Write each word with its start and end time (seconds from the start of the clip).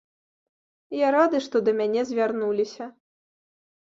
Я 1.05 1.11
рады, 1.15 1.41
што 1.47 1.61
да 1.67 1.71
мяне 1.81 2.01
звярнуліся. 2.13 2.89